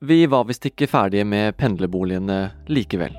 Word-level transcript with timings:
Vi 0.00 0.26
var 0.26 0.44
visst 0.46 0.62
ikke 0.62 0.86
ferdige 0.86 1.24
med 1.26 1.56
pendlerboligene 1.58 2.52
likevel. 2.70 3.16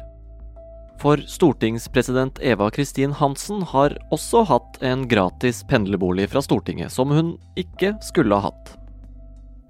For 1.00 1.20
stortingspresident 1.28 2.38
Eva 2.40 2.70
Kristin 2.71 3.12
Hansen 3.20 3.66
har 3.67 3.98
også 4.16 4.45
hatt 4.48 4.77
en 4.87 5.03
gratis 5.11 5.59
pendlerbolig 5.67 6.29
fra 6.31 6.39
Stortinget 6.43 6.93
som 6.95 7.11
hun 7.11 7.33
ikke 7.59 7.97
skulle 8.04 8.38
ha 8.39 8.47
hatt. 8.47 8.71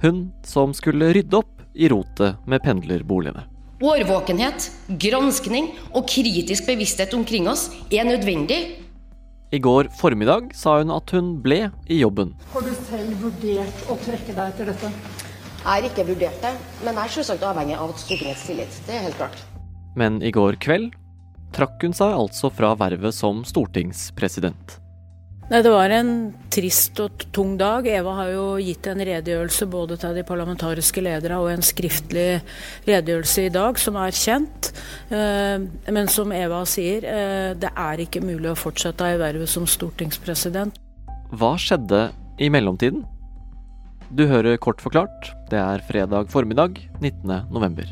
Hun 0.03 0.27
som 0.45 0.75
skulle 0.77 1.09
rydde 1.17 1.39
opp 1.39 1.63
i 1.73 1.90
rotet 1.90 2.46
med 2.46 2.62
pendlerboligene. 2.62 3.41
Årvåkenhet, 3.81 4.67
granskning 5.01 5.71
og 5.96 6.05
kritisk 6.12 6.69
bevissthet 6.69 7.15
omkring 7.17 7.49
oss 7.49 7.71
er 7.89 8.05
nødvendig. 8.05 8.60
I 9.49 9.57
går 9.57 9.89
formiddag 9.97 10.53
sa 10.53 10.78
hun 10.78 10.94
at 10.94 11.10
hun 11.17 11.39
ble 11.41 11.71
i 11.89 12.03
jobben. 12.03 12.35
Har 12.53 12.62
du 12.62 12.69
selv 12.85 13.17
vurdert 13.26 13.89
å 13.89 13.97
trekke 14.05 14.37
deg 14.37 14.53
etter 14.53 14.69
dette? 14.76 14.94
Jeg 15.60 15.67
har 15.67 15.85
ikke 15.89 16.07
vurdert 16.07 16.44
det, 16.44 16.53
men 16.85 16.95
jeg 16.95 17.03
er 17.03 17.16
selvsagt 17.17 17.44
avhengig 17.44 17.75
av 17.75 17.91
Stortingets 17.99 18.45
tillit. 18.47 18.81
Det 18.88 18.95
er 18.95 19.07
helt 19.09 19.17
klart. 19.20 19.41
Men 19.99 20.21
i 20.23 20.31
går 20.31 20.55
kveld 20.63 20.93
trakk 21.55 21.81
hun 21.84 21.95
seg 21.97 22.13
altså 22.15 22.51
fra 22.53 22.71
vervet 22.79 23.15
som 23.15 23.41
stortingspresident. 23.47 24.79
Nei, 25.49 25.63
Det 25.65 25.71
var 25.73 25.89
en 25.89 26.11
trist 26.53 26.99
og 27.01 27.25
tung 27.34 27.55
dag. 27.57 27.87
Eva 27.89 28.13
har 28.21 28.31
jo 28.35 28.45
gitt 28.61 28.85
en 28.87 29.01
redegjørelse 29.01 29.65
både 29.65 29.98
til 29.98 30.20
de 30.20 30.23
parlamentariske 30.23 31.01
ledere 31.01 31.39
og 31.41 31.49
en 31.49 31.65
skriftlig 31.65 32.27
redegjørelse 32.85 33.48
i 33.48 33.53
dag, 33.53 33.79
som 33.81 33.98
er 33.98 34.13
kjent. 34.13 34.71
Eh, 35.09 35.57
men 35.89 36.07
som 36.07 36.31
Eva 36.31 36.62
sier, 36.70 37.03
eh, 37.03 37.53
det 37.57 37.73
er 37.73 38.05
ikke 38.05 38.21
mulig 38.21 38.53
å 38.53 38.59
fortsette 38.62 39.09
i 39.09 39.17
vervet 39.17 39.49
som 39.49 39.65
stortingspresident. 39.65 40.77
Hva 41.34 41.55
skjedde 41.57 42.12
i 42.37 42.49
mellomtiden? 42.53 43.03
Du 44.09 44.23
hører 44.26 44.58
kort 44.58 44.80
forklart. 44.81 45.27
Det 45.52 45.59
er 45.62 45.84
fredag 45.86 46.31
formiddag 46.34 46.80
19. 46.98 47.30
november. 47.54 47.86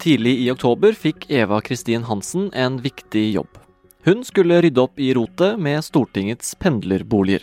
Tidlig 0.00 0.36
i 0.44 0.46
oktober 0.54 0.94
fikk 0.94 1.26
Eva 1.26 1.58
Kristin 1.60 2.06
Hansen 2.06 2.52
en 2.54 2.78
viktig 2.80 3.26
jobb. 3.34 3.58
Hun 4.06 4.22
skulle 4.24 4.62
rydde 4.62 4.86
opp 4.86 5.02
i 5.02 5.10
rotet 5.18 5.58
med 5.58 5.82
Stortingets 5.84 6.54
pendlerboliger. 6.62 7.42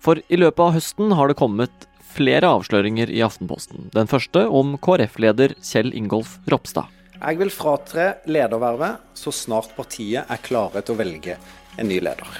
For 0.00 0.24
i 0.26 0.40
løpet 0.40 0.64
av 0.64 0.74
høsten 0.80 1.12
har 1.12 1.28
det 1.28 1.36
kommet 1.38 1.90
flere 2.16 2.48
avsløringer 2.48 3.12
i 3.12 3.20
Aftenposten. 3.22 3.90
Den 3.92 4.08
første 4.08 4.48
om 4.48 4.78
KrF-leder 4.80 5.52
Kjell 5.60 5.92
Ingolf 5.92 6.38
Ropstad. 6.48 6.97
Jeg 7.18 7.38
vil 7.40 7.50
fratre 7.50 8.12
ledervervet 8.30 9.02
så 9.18 9.32
snart 9.34 9.72
partiet 9.74 10.28
er 10.30 10.42
klare 10.44 10.84
til 10.84 10.94
å 10.94 11.00
velge 11.00 11.34
en 11.78 11.90
ny 11.90 11.98
leder. 11.98 12.38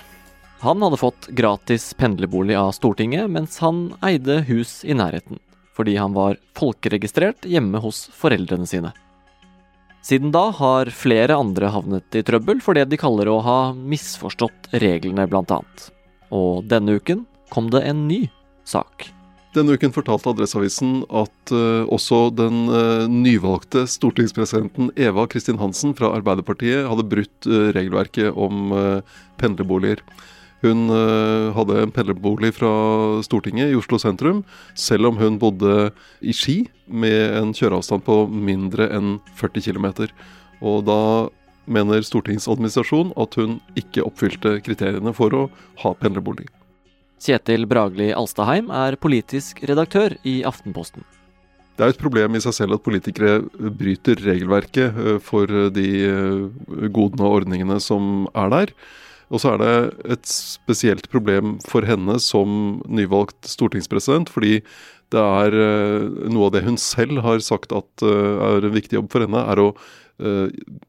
Han 0.63 0.83
hadde 0.83 0.99
fått 0.99 1.29
gratis 1.39 1.91
pendlerbolig 1.99 2.55
av 2.59 2.71
Stortinget 2.75 3.31
mens 3.31 3.59
han 3.63 3.89
eide 4.07 4.41
hus 4.49 4.81
i 4.87 4.95
nærheten, 4.95 5.43
fordi 5.75 5.97
han 5.99 6.15
var 6.15 6.39
folkeregistrert 6.59 7.47
hjemme 7.47 7.83
hos 7.83 8.07
foreldrene 8.15 8.67
sine. 8.71 8.95
Siden 10.03 10.31
da 10.35 10.49
har 10.55 10.91
flere 10.95 11.35
andre 11.35 11.71
havnet 11.75 12.15
i 12.15 12.23
trøbbel 12.27 12.63
for 12.63 12.79
det 12.79 12.87
de 12.91 12.99
kaller 12.99 13.31
å 13.31 13.41
ha 13.43 13.59
misforstått 13.75 14.71
reglene, 14.79 15.27
annet. 15.27 15.91
Og 16.31 16.65
denne 16.71 16.99
uken 16.99 17.27
kom 17.51 17.71
det 17.75 17.83
en 17.83 18.07
ny 18.07 18.27
sak. 18.65 19.11
Denne 19.57 19.79
uken 19.79 19.95
fortalte 19.97 20.29
Adresseavisen 20.29 21.07
at 21.09 21.53
uh, 21.57 21.89
også 21.89 22.29
den 22.37 22.67
uh, 22.69 23.07
nyvalgte 23.09 23.87
stortingspresidenten 23.89 24.91
Eva 25.01 25.25
Kristin 25.31 25.61
Hansen 25.61 25.95
fra 25.97 26.11
Arbeiderpartiet 26.19 26.85
hadde 26.85 27.07
brutt 27.09 27.49
uh, 27.49 27.71
regelverket 27.73 28.37
om 28.37 28.75
pendlerboliger. 29.41 30.03
Hun 30.59 30.91
hadde 31.55 31.77
en 31.79 31.93
pendlerbolig 31.95 32.49
fra 32.57 32.71
Stortinget 33.23 33.71
i 33.71 33.77
Oslo 33.79 33.95
sentrum, 34.03 34.41
selv 34.75 35.07
om 35.07 35.21
hun 35.21 35.37
bodde 35.39 35.93
i 36.19 36.35
Ski 36.35 36.65
med 36.91 37.37
en 37.39 37.55
kjøreavstand 37.55 38.03
på 38.03 38.25
mindre 38.27 38.91
enn 38.91 39.21
40 39.39 39.69
km. 39.69 39.87
Og 40.59 40.83
da 40.91 41.01
mener 41.71 42.03
stortingsadministrasjonen 42.03 43.15
at 43.23 43.39
hun 43.39 43.61
ikke 43.79 44.03
oppfylte 44.03 44.59
kriteriene 44.67 45.15
for 45.15 45.31
å 45.39 45.47
ha 45.85 45.95
pendlerbolig. 46.03 46.51
Kjetil 47.19 47.67
Bragli 47.69 48.13
Alstaheim 48.15 48.71
er 48.71 48.97
politisk 49.01 49.63
redaktør 49.69 50.15
i 50.29 50.41
Aftenposten. 50.47 51.03
Det 51.79 51.87
er 51.87 51.93
et 51.93 52.01
problem 52.01 52.35
i 52.35 52.43
seg 52.43 52.57
selv 52.57 52.75
at 52.79 52.83
politikere 52.83 53.43
bryter 53.79 54.19
regelverket 54.25 54.97
for 55.23 55.47
de 55.75 55.91
godene 56.91 57.23
og 57.23 57.43
ordningene 57.43 57.79
som 57.83 58.27
er 58.35 58.51
der. 58.55 58.73
Og 59.29 59.43
så 59.43 59.53
er 59.55 59.61
det 59.63 59.75
et 60.17 60.31
spesielt 60.31 61.07
problem 61.13 61.59
for 61.69 61.87
henne 61.87 62.17
som 62.23 62.81
nyvalgt 62.89 63.47
stortingspresident, 63.47 64.33
fordi 64.33 64.59
det 65.13 65.23
er 65.23 65.55
noe 66.33 66.49
av 66.49 66.55
det 66.57 66.65
hun 66.67 66.81
selv 66.81 67.23
har 67.25 67.45
sagt 67.45 67.75
at 67.77 68.05
er 68.05 68.67
en 68.67 68.75
viktig 68.75 68.99
jobb 68.99 69.13
for 69.13 69.27
henne, 69.27 69.45
er 69.45 69.63
å 69.63 69.71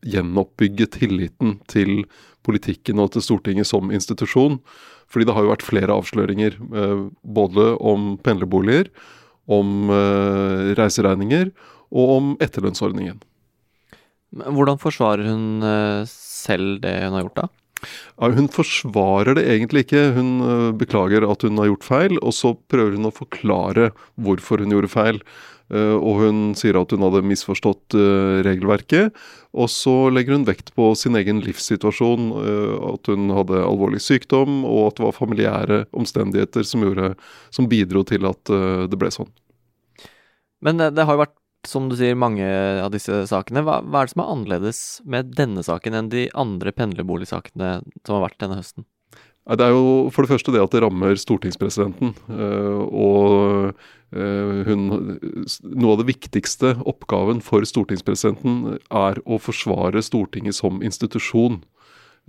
gjenoppbygge 0.10 0.90
tilliten 0.96 1.60
til 1.70 2.08
politikken 2.46 3.02
og 3.04 3.12
til 3.14 3.26
Stortinget 3.26 3.68
som 3.70 3.92
institusjon. 3.94 4.60
Fordi 5.10 5.26
det 5.26 5.36
har 5.36 5.46
jo 5.46 5.54
vært 5.54 5.66
flere 5.66 5.96
avsløringer, 5.96 6.60
både 7.26 7.72
om 7.82 8.14
pendlerboliger, 8.22 8.92
om 9.50 9.90
reiseregninger 10.78 11.50
og 11.90 12.12
om 12.20 12.28
etterlønnsordningen. 12.46 13.18
Hvordan 14.30 14.78
forsvarer 14.78 15.26
hun 15.32 15.66
selv 16.06 16.78
det 16.84 16.94
hun 17.08 17.18
har 17.18 17.26
gjort, 17.26 17.40
da? 17.42 17.48
Hun 18.20 18.50
forsvarer 18.52 19.38
det 19.40 19.46
egentlig 19.48 19.86
ikke. 19.86 20.10
Hun 20.18 20.34
beklager 20.80 21.26
at 21.28 21.46
hun 21.46 21.62
har 21.62 21.70
gjort 21.72 21.88
feil, 21.88 22.20
og 22.20 22.36
så 22.36 22.54
prøver 22.72 22.98
hun 22.98 23.08
å 23.10 23.16
forklare 23.16 23.92
hvorfor 24.20 24.64
hun 24.64 24.76
gjorde 24.76 24.92
feil. 24.92 25.22
Og 25.70 26.16
hun 26.24 26.38
sier 26.58 26.80
at 26.80 26.92
hun 26.96 27.04
hadde 27.06 27.22
misforstått 27.30 27.94
regelverket. 28.48 29.14
Og 29.54 29.70
så 29.70 29.94
legger 30.14 30.36
hun 30.36 30.48
vekt 30.48 30.74
på 30.76 30.92
sin 30.98 31.18
egen 31.20 31.44
livssituasjon, 31.46 32.32
at 32.90 33.12
hun 33.12 33.30
hadde 33.38 33.62
alvorlig 33.64 34.02
sykdom, 34.02 34.64
og 34.66 34.90
at 34.90 35.00
det 35.00 35.06
var 35.08 35.20
familiære 35.20 35.84
omstendigheter 35.94 36.66
som, 36.66 36.84
gjorde, 36.86 37.14
som 37.54 37.70
bidro 37.70 38.04
til 38.10 38.26
at 38.30 38.42
det 38.90 39.00
ble 39.00 39.14
sånn. 39.14 39.30
Men 40.66 40.82
det 40.82 41.06
har 41.06 41.16
jo 41.16 41.24
vært 41.24 41.39
som 41.68 41.90
du 41.90 41.96
sier, 42.00 42.16
mange 42.16 42.46
av 42.84 42.92
disse 42.94 43.26
sakene. 43.30 43.64
Hva, 43.66 43.80
hva, 43.84 44.02
er 44.02 44.08
det 44.08 44.14
som 44.14 44.24
er 44.24 44.32
annerledes 44.36 44.80
med 45.04 45.34
denne 45.36 45.64
saken 45.66 45.98
enn 45.98 46.12
de 46.14 46.30
andre 46.38 46.72
pendlerboligsakene 46.76 47.80
som 48.06 48.16
har 48.16 48.30
vært 48.30 48.40
denne 48.44 48.60
høsten? 48.62 48.88
Det 49.50 49.66
er 49.66 49.74
jo 49.74 50.10
for 50.14 50.26
det 50.26 50.30
første 50.30 50.54
det 50.54 50.62
at 50.62 50.76
det 50.76 50.84
rammer 50.84 51.18
stortingspresidenten. 51.18 52.14
Og 52.30 53.74
hun 54.10 54.84
Noe 54.90 55.94
av 55.94 56.00
det 56.02 56.08
viktigste 56.10 56.76
oppgaven 56.90 57.42
for 57.46 57.66
stortingspresidenten 57.66 58.78
er 58.78 59.22
å 59.26 59.38
forsvare 59.42 60.02
Stortinget 60.06 60.58
som 60.58 60.84
institusjon. 60.86 61.60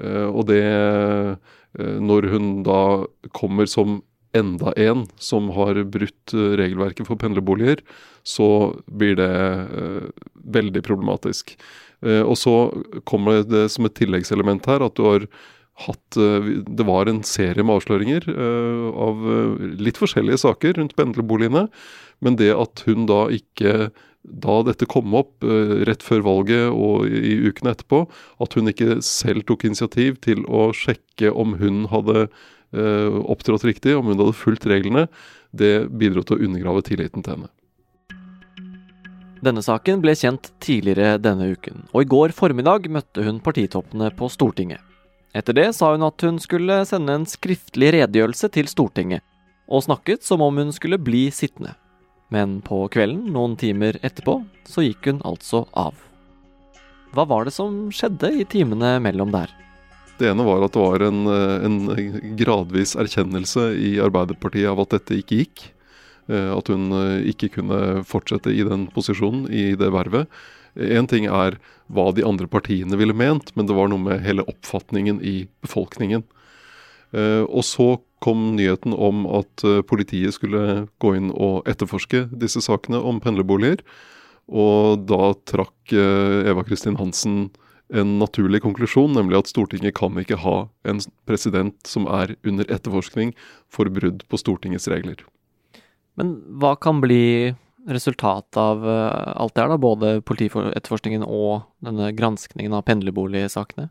Og 0.01 0.43
det 0.49 0.65
Når 1.77 2.31
hun 2.33 2.62
da 2.67 3.07
kommer 3.37 3.69
som 3.69 4.01
enda 4.37 4.73
en 4.79 5.07
som 5.19 5.49
har 5.57 5.79
brutt 5.91 6.35
regelverket 6.35 7.09
for 7.09 7.19
pendlerboliger, 7.21 7.83
så 8.23 8.75
blir 8.87 9.17
det 9.19 9.31
eh, 9.31 10.11
veldig 10.57 10.83
problematisk. 10.87 11.57
Eh, 12.05 12.23
og 12.23 12.37
så 12.39 12.55
kommer 13.09 13.43
det 13.49 13.69
som 13.75 13.89
et 13.89 13.97
tilleggselement 13.99 14.69
her 14.71 14.85
at 14.87 14.99
du 14.99 15.07
har 15.07 15.27
hatt 15.87 16.21
eh, 16.21 16.53
Det 16.69 16.87
var 16.87 17.09
en 17.09 17.23
serie 17.25 17.65
med 17.65 17.81
avsløringer 17.81 18.29
av 18.31 19.25
litt 19.81 19.99
forskjellige 20.01 20.45
saker 20.45 20.79
rundt 20.79 20.97
pendlerboligene. 20.99 21.67
Men 22.21 22.37
det 22.37 22.53
at 22.53 22.85
hun 22.87 23.09
da 23.11 23.27
ikke 23.33 23.91
da 24.21 24.59
dette 24.61 24.85
kom 24.85 25.15
opp 25.17 25.41
rett 25.89 26.03
før 26.05 26.21
valget 26.27 26.75
og 26.77 27.07
i 27.09 27.39
ukene 27.41 27.73
etterpå, 27.73 28.03
at 28.45 28.53
hun 28.53 28.69
ikke 28.69 28.99
selv 29.01 29.47
tok 29.49 29.65
initiativ 29.65 30.19
til 30.21 30.43
å 30.45 30.67
sjekke 30.77 31.33
om 31.33 31.55
hun 31.56 31.87
hadde 31.88 32.26
opptrådt 32.70 33.64
riktig, 33.67 33.96
om 33.99 34.06
hun 34.06 34.19
hadde 34.19 34.37
fulgt 34.37 34.67
reglene, 34.70 35.08
det 35.50 35.88
bidro 35.90 36.22
til 36.22 36.37
å 36.37 36.44
undergrave 36.46 36.84
tilliten 36.87 37.25
til 37.25 37.37
henne. 37.37 37.50
Denne 39.40 39.62
saken 39.64 40.02
ble 40.05 40.12
kjent 40.19 40.50
tidligere 40.61 41.17
denne 41.17 41.49
uken, 41.55 41.87
og 41.94 42.05
i 42.05 42.08
går 42.12 42.34
formiddag 42.37 42.90
møtte 42.93 43.25
hun 43.25 43.40
partitoppene 43.40 44.11
på 44.17 44.28
Stortinget. 44.28 44.82
Etter 45.32 45.56
det 45.56 45.69
sa 45.78 45.93
hun 45.94 46.05
at 46.05 46.20
hun 46.26 46.40
skulle 46.43 46.82
sende 46.88 47.14
en 47.17 47.25
skriftlig 47.28 47.94
redegjørelse 47.96 48.50
til 48.52 48.69
Stortinget, 48.69 49.25
og 49.70 49.87
snakket 49.87 50.26
som 50.26 50.43
om 50.44 50.61
hun 50.61 50.75
skulle 50.76 50.99
bli 51.00 51.28
sittende. 51.32 51.73
Men 52.31 52.58
på 52.66 52.82
kvelden, 52.93 53.31
noen 53.32 53.56
timer 53.58 53.96
etterpå, 54.05 54.40
så 54.69 54.84
gikk 54.84 55.08
hun 55.08 55.23
altså 55.26 55.64
av. 55.73 55.96
Hva 57.14 57.25
var 57.26 57.46
det 57.46 57.55
som 57.55 57.88
skjedde 57.94 58.31
i 58.43 58.46
timene 58.46 58.99
mellom 59.02 59.32
der? 59.34 59.50
Det 60.20 60.28
ene 60.28 60.44
var 60.44 60.62
at 60.67 60.76
det 60.76 60.84
var 60.84 61.02
en, 61.06 61.25
en 61.64 61.76
gradvis 62.37 62.93
erkjennelse 63.00 63.70
i 63.81 63.94
Arbeiderpartiet 64.05 64.69
av 64.69 64.82
at 64.84 64.99
dette 64.99 65.17
ikke 65.22 65.43
gikk. 65.43 65.62
At 66.31 66.69
hun 66.70 66.93
ikke 67.26 67.49
kunne 67.56 68.05
fortsette 68.06 68.52
i 68.55 68.61
den 68.62 68.84
posisjonen, 68.94 69.49
i 69.49 69.72
det 69.81 69.88
vervet. 69.90 70.28
Én 70.78 71.08
ting 71.11 71.26
er 71.26 71.56
hva 71.90 72.11
de 72.14 72.22
andre 72.26 72.46
partiene 72.50 72.99
ville 73.00 73.17
ment, 73.17 73.50
men 73.56 73.67
det 73.67 73.75
var 73.75 73.90
noe 73.90 74.02
med 74.02 74.22
hele 74.22 74.44
oppfatningen 74.46 75.19
i 75.26 75.49
befolkningen. 75.64 76.23
Eh, 77.11 77.43
og 77.43 77.64
så 77.66 77.96
kom 78.23 78.52
nyheten 78.55 78.94
om 78.94 79.25
at 79.40 79.64
eh, 79.66 79.81
politiet 79.82 80.37
skulle 80.37 80.87
gå 81.02 81.14
inn 81.19 81.32
og 81.32 81.66
etterforske 81.70 82.28
disse 82.31 82.62
sakene 82.62 83.00
om 83.02 83.19
pendlerboliger. 83.23 83.82
Og 84.50 85.06
da 85.11 85.32
trakk 85.49 85.94
eh, 85.94 86.50
Eva 86.50 86.64
Kristin 86.66 86.99
Hansen 87.00 87.49
en 87.92 88.19
naturlig 88.20 88.62
konklusjon, 88.64 89.12
nemlig 89.16 89.40
at 89.40 89.50
Stortinget 89.50 89.96
kan 89.98 90.19
ikke 90.20 90.38
ha 90.44 90.56
en 90.88 91.02
president 91.28 91.76
som 91.88 92.06
er 92.10 92.37
under 92.46 92.69
etterforskning 92.70 93.34
for 93.72 93.90
brudd 93.92 94.22
på 94.31 94.40
Stortingets 94.40 94.88
regler. 94.90 95.25
Men 96.19 96.37
hva 96.62 96.76
kan 96.78 97.00
bli 97.02 97.54
resultatet 97.90 98.58
av 98.60 98.84
alt 98.84 99.54
det 99.56 99.62
her, 99.64 99.72
da? 99.72 99.78
Både 99.81 100.10
politietterforskningen 100.26 101.25
og 101.25 101.64
denne 101.82 102.10
granskningen 102.14 102.75
av 102.76 102.84
pendlerboligsakene? 102.87 103.88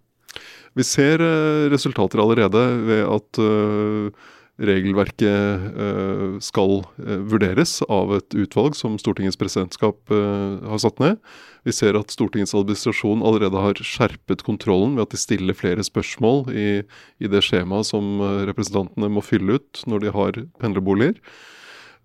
Vi 0.77 0.85
ser 0.85 1.21
eh, 1.23 1.67
resultater 1.71 2.21
allerede 2.21 2.61
ved 2.85 3.05
at 3.09 3.39
eh, 3.41 4.27
regelverket 4.59 5.67
eh, 5.71 6.39
skal 6.43 6.81
vurderes 6.99 7.77
av 7.87 8.13
et 8.17 8.35
utvalg 8.37 8.75
som 8.77 8.97
Stortingets 8.99 9.39
presidentskap 9.39 10.11
har 10.11 10.81
satt 10.81 10.99
ned. 11.01 11.19
Vi 11.67 11.75
ser 11.75 11.97
at 11.99 12.11
Stortingets 12.13 12.55
administrasjon 12.57 13.23
allerede 13.25 13.61
har 13.61 13.79
skjerpet 13.83 14.43
kontrollen 14.47 14.97
ved 14.97 15.07
at 15.07 15.15
de 15.15 15.21
stiller 15.21 15.57
flere 15.57 15.83
spørsmål 15.85 16.49
i, 16.51 16.67
i 17.19 17.31
det 17.31 17.43
skjemaet 17.45 17.89
som 17.91 18.19
representantene 18.49 19.11
må 19.11 19.23
fylle 19.25 19.59
ut 19.59 19.83
når 19.89 20.03
de 20.03 20.13
har 20.15 20.43
pendlerboliger. 20.61 21.19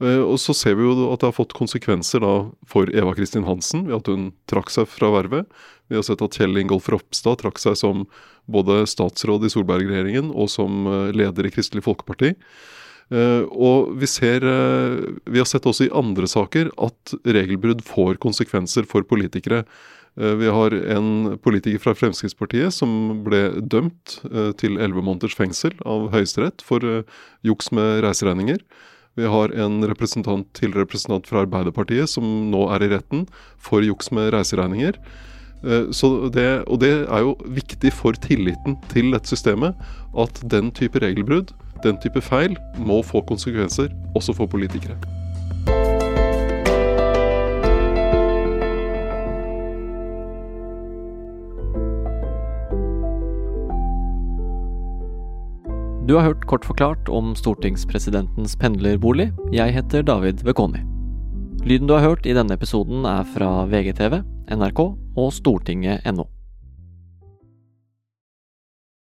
Og 0.03 0.35
så 0.43 0.51
ser 0.59 0.75
vi 0.75 0.83
jo 0.83 1.07
at 1.13 1.23
det 1.23 1.29
har 1.29 1.37
fått 1.37 1.55
konsekvenser 1.55 2.25
da 2.25 2.33
for 2.69 2.91
Eva 2.91 3.15
Kristin 3.15 3.47
Hansen 3.47 3.87
ved 3.87 4.01
at 4.01 4.11
hun 4.11 4.33
trakk 4.51 4.73
seg 4.75 4.91
fra 4.91 5.13
vervet. 5.15 5.47
Vi 5.89 5.95
har 5.99 6.05
sett 6.07 6.23
at 6.25 6.35
Kjell 6.35 6.59
Ingolf 6.59 6.89
Ropstad 6.91 7.39
trakk 7.43 7.61
seg 7.63 7.77
som 7.79 8.03
både 8.51 8.85
statsråd 8.91 9.47
i 9.47 9.51
Solberg-regjeringen 9.53 10.31
og 10.33 10.51
som 10.53 10.87
eh, 10.89 11.11
leder 11.17 11.49
i 11.49 11.53
Kristelig 11.55 11.85
Folkeparti. 11.87 12.35
Eh, 13.13 13.43
og 13.49 13.95
vi, 14.01 14.09
ser, 14.11 14.45
eh, 14.45 15.01
vi 15.29 15.41
har 15.41 15.49
sett 15.49 15.67
også 15.69 15.89
i 15.89 15.93
andre 15.95 16.29
saker 16.31 16.73
at 16.87 17.17
regelbrudd 17.25 17.85
får 17.87 18.21
konsekvenser 18.25 18.89
for 18.91 19.07
politikere. 19.09 19.65
Vi 20.15 20.47
har 20.47 20.71
en 20.95 21.33
politiker 21.43 21.81
fra 21.83 21.93
Fremskrittspartiet 21.99 22.71
som 22.71 23.25
ble 23.27 23.49
dømt 23.59 24.21
til 24.61 24.77
elleve 24.79 25.03
måneders 25.03 25.35
fengsel 25.35 25.75
av 25.83 26.05
Høyesterett 26.13 26.63
for 26.63 26.87
juks 27.43 27.73
med 27.75 28.05
reiseregninger. 28.07 28.61
Vi 29.19 29.27
har 29.27 29.51
en 29.59 29.83
representant 29.91 30.47
til 30.55 30.71
representant 30.79 31.27
fra 31.27 31.43
Arbeiderpartiet 31.43 32.11
som 32.11 32.27
nå 32.53 32.63
er 32.77 32.87
i 32.87 32.93
retten 32.95 33.27
for 33.59 33.83
juks 33.83 34.13
med 34.15 34.31
reiseregninger. 34.37 35.03
Eh, 35.65 36.31
det, 36.35 36.65
og 36.69 36.81
det 36.81 36.93
er 37.09 37.21
jo 37.25 37.35
viktig 37.49 37.93
for 37.93 38.13
tilliten 38.13 38.77
til 38.93 39.13
dette 39.15 39.33
systemet 39.33 39.75
at 40.19 40.41
den 40.51 40.71
type 40.77 41.01
regelbrudd, 41.01 41.55
den 41.85 41.97
type 42.01 42.21
feil, 42.21 42.57
må 42.77 43.03
få 43.03 43.25
konsekvenser 43.25 43.89
også 44.15 44.37
for 44.37 44.47
politikere. 44.47 44.97
Du 56.05 56.19
har 56.19 56.27
hørt 56.27 56.45
kort 56.45 56.67
forklart 56.69 57.09
om 57.09 57.33
stortingspresidentens 57.33 58.59
pendlerbolig. 58.61 59.31
Jeg 59.57 59.73
heter 59.73 60.05
David 60.05 60.45
Vekoni. 60.45 60.83
Lyden 61.65 61.89
du 61.89 61.95
har 61.97 62.05
hørt 62.05 62.27
i 62.29 62.35
denne 62.37 62.53
episoden 62.53 63.07
er 63.09 63.25
fra 63.25 63.65
VGTV, 63.73 64.21
NRK 64.51 64.81
og 65.17 65.33
stortinget.no. 65.33 66.34